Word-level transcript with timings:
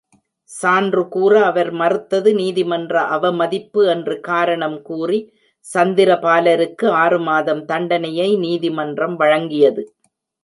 சான்று 0.49 1.01
கூற 1.07 1.33
அவர் 1.45 1.69
மறுத்தது 1.71 2.29
நீதிமன்ற 2.33 3.03
அவமதிப்பு 3.07 3.81
என்று 3.87 4.15
காரணம் 4.19 4.79
கூறி 4.81 5.19
சந்திரபாலருக்கு 5.65 6.87
ஆறுமாதம் 7.03 7.63
தண்டனையை 7.65 8.29
நீதிமன்றம் 8.37 9.19
வழங்கியது. 9.19 9.83